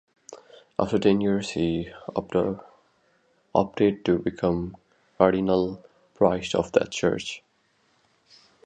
After 0.79 0.97
ten 0.97 1.21
years 1.21 1.51
he 1.51 1.93
opted 2.25 4.03
to 4.03 4.17
become 4.17 4.75
Cardinal 5.19 5.85
Priest 6.15 6.55
of 6.55 6.71
that 6.71 6.89
church. 6.89 7.43